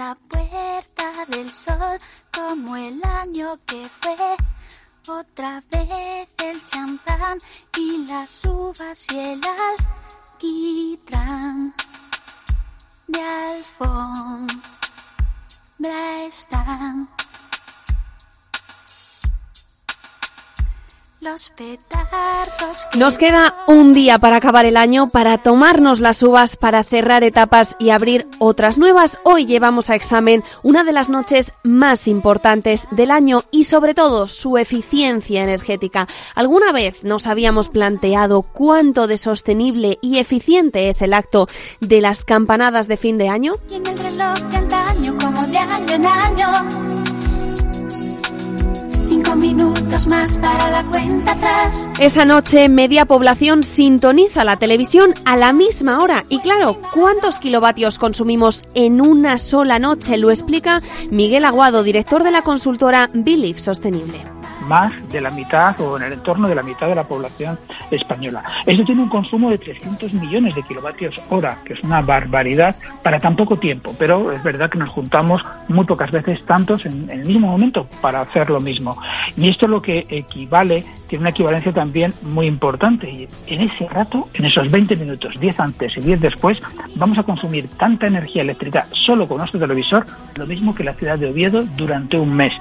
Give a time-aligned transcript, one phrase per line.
[0.00, 1.98] la puerta del sol
[2.32, 4.16] como el año que fue.
[5.08, 7.36] Otra vez el champán
[7.76, 9.40] y las uvas y el
[10.38, 11.74] alquitrán
[13.08, 14.56] de alfombra
[16.26, 17.19] están.
[21.20, 21.52] Los
[22.96, 27.76] Nos queda un día para acabar el año, para tomarnos las uvas, para cerrar etapas
[27.78, 29.18] y abrir otras nuevas.
[29.22, 34.28] Hoy llevamos a examen una de las noches más importantes del año y sobre todo
[34.28, 36.08] su eficiencia energética.
[36.34, 41.48] ¿Alguna vez nos habíamos planteado cuánto de sostenible y eficiente es el acto
[41.80, 43.56] de las campanadas de fin de año?
[43.68, 46.99] y en el reloj de antaño como de año en año.
[49.36, 51.88] Minutos más para la cuenta atrás.
[52.00, 56.24] Esa noche media población sintoniza la televisión a la misma hora.
[56.28, 60.16] Y claro, ¿cuántos kilovatios consumimos en una sola noche?
[60.16, 60.80] Lo explica
[61.10, 64.39] Miguel Aguado, director de la consultora Believe Sostenible.
[64.70, 67.58] Más de la mitad o en el entorno de la mitad de la población
[67.90, 68.44] española.
[68.66, 73.18] Eso tiene un consumo de 300 millones de kilovatios hora, que es una barbaridad para
[73.18, 77.24] tan poco tiempo, pero es verdad que nos juntamos muy pocas veces tantos en, el
[77.24, 78.96] mismo momento para hacer lo mismo.
[79.36, 83.10] Y esto es lo que equivale, tiene una equivalencia también muy importante.
[83.10, 86.62] Y en ese rato, en esos 20 minutos, 10 antes y 10 después,
[86.94, 91.18] vamos a consumir tanta energía eléctrica solo con nuestro televisor, lo mismo que la ciudad
[91.18, 92.52] de Oviedo durante un mes.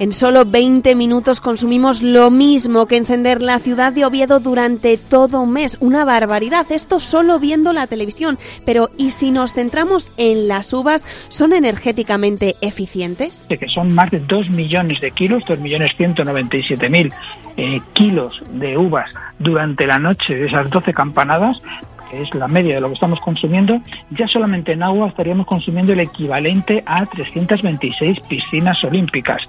[0.00, 5.40] En solo 20 minutos consumimos lo mismo que encender la ciudad de Oviedo durante todo
[5.40, 5.76] un mes.
[5.80, 6.66] Una barbaridad.
[6.70, 8.38] Esto solo viendo la televisión.
[8.64, 11.04] Pero ¿y si nos centramos en las uvas?
[11.28, 13.48] ¿Son energéticamente eficientes?
[13.48, 17.12] de que son más de 2 millones de kilos, 2 millones 197 mil
[17.56, 21.62] eh, kilos de uvas durante la noche de esas 12 campanadas,
[22.10, 25.92] que es la media de lo que estamos consumiendo, ya solamente en agua estaríamos consumiendo
[25.92, 29.42] el equivalente a 326 piscinas olímpicas.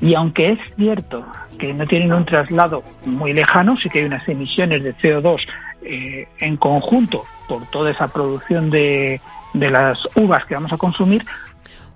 [0.00, 1.24] Y aunque es cierto
[1.58, 5.40] que no tienen un traslado muy lejano, sí que hay unas emisiones de CO2
[5.82, 9.20] eh, en conjunto por toda esa producción de,
[9.52, 11.24] de las uvas que vamos a consumir,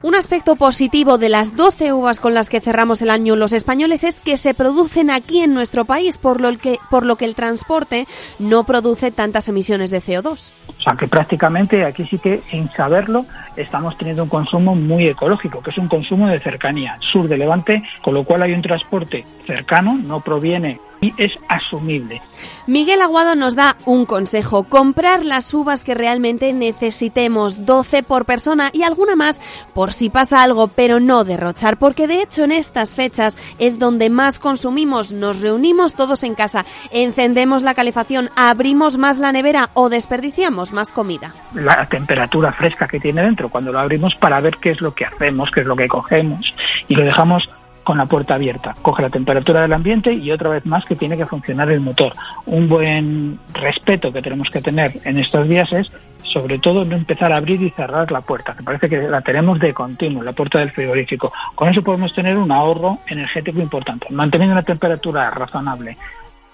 [0.00, 4.04] Un aspecto positivo de las 12 uvas con las que cerramos el año los españoles
[4.04, 7.34] es que se producen aquí en nuestro país, por lo que, por lo que el
[7.34, 8.06] transporte
[8.38, 10.52] no produce tantas emisiones de CO2.
[10.68, 13.26] O sea que prácticamente aquí sí que sin saberlo
[13.56, 17.82] estamos teniendo un consumo muy ecológico, que es un consumo de cercanía, sur de Levante,
[18.00, 22.20] con lo cual hay un transporte cercano, no proviene y es asumible.
[22.66, 28.70] Miguel Aguado nos da un consejo, comprar las uvas que realmente necesitemos, 12 por persona
[28.72, 29.40] y alguna más
[29.74, 34.10] por si pasa algo, pero no derrochar, porque de hecho en estas fechas es donde
[34.10, 39.88] más consumimos, nos reunimos todos en casa, encendemos la calefacción, abrimos más la nevera o
[39.88, 41.32] desperdiciamos más comida.
[41.54, 45.04] La temperatura fresca que tiene dentro cuando lo abrimos para ver qué es lo que
[45.04, 46.54] hacemos, qué es lo que cogemos
[46.88, 47.48] y lo dejamos
[47.88, 48.74] con la puerta abierta.
[48.82, 52.12] Coge la temperatura del ambiente y otra vez más que tiene que funcionar el motor.
[52.44, 55.90] Un buen respeto que tenemos que tener en estos días es
[56.22, 59.58] sobre todo no empezar a abrir y cerrar la puerta, que parece que la tenemos
[59.58, 61.32] de continuo, la puerta del frigorífico.
[61.54, 65.96] Con eso podemos tener un ahorro energético importante, manteniendo una temperatura razonable.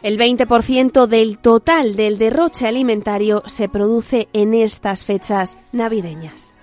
[0.00, 6.53] El 20% del total del derroche alimentario se produce en estas fechas navideñas.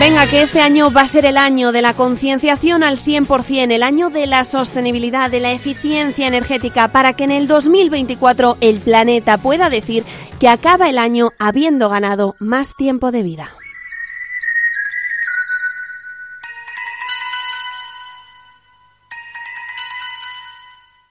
[0.00, 3.82] Venga, que este año va a ser el año de la concienciación al 100%, el
[3.82, 9.38] año de la sostenibilidad, de la eficiencia energética, para que en el 2024 el planeta
[9.38, 10.02] pueda decir
[10.40, 13.50] que acaba el año habiendo ganado más tiempo de vida.